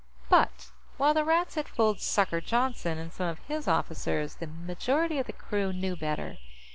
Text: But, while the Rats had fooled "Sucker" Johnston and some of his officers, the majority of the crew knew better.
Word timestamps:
But, 0.29 0.71
while 0.97 1.13
the 1.13 1.23
Rats 1.23 1.53
had 1.53 1.67
fooled 1.69 1.99
"Sucker" 2.01 2.41
Johnston 2.41 2.97
and 2.97 3.13
some 3.13 3.27
of 3.27 3.37
his 3.47 3.67
officers, 3.67 4.33
the 4.37 4.47
majority 4.47 5.19
of 5.19 5.27
the 5.27 5.31
crew 5.31 5.71
knew 5.71 5.95
better. 5.95 6.37